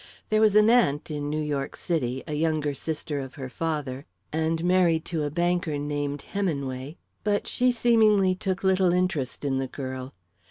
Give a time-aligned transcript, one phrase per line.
[0.29, 4.63] There was an aunt in New York City, a younger sister of her father, and
[4.63, 10.11] married to a banker named Heminway, but she seemingly took little interest in the girl.